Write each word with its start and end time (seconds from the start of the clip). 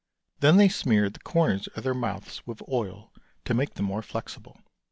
Then 0.39 0.57
they 0.57 0.67
smeared 0.67 1.13
the 1.13 1.19
corners 1.19 1.67
of 1.75 1.83
their 1.83 1.93
mouths 1.93 2.41
with 2.47 2.63
oil 2.67 3.13
to 3.45 3.53
make 3.53 3.75
them 3.75 3.85
more 3.85 4.01
flexible. 4.01 4.57